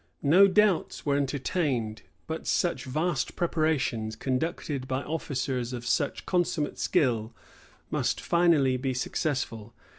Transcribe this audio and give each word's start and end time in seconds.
No 0.23 0.47
doubts 0.47 1.05
were 1.05 1.15
entertained 1.15 2.01
but 2.25 2.47
such 2.47 2.85
vast 2.85 3.35
preparations, 3.35 4.15
conducted 4.15 4.87
by 4.87 5.03
officers 5.03 5.73
of 5.73 5.85
such 5.85 6.25
consummate 6.25 6.79
skill, 6.79 7.35
must 7.91 8.19
finally 8.19 8.77
be 8.77 8.95
successful. 8.95 9.75